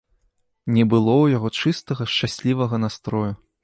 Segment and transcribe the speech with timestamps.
[0.77, 3.27] Не было ў яго чыстага шчаслівага настрою.